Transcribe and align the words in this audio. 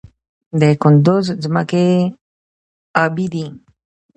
د 0.59 0.61
کندز 0.81 1.25
ځمکې 1.43 1.85
ابي 3.03 3.25
دي 3.33 3.45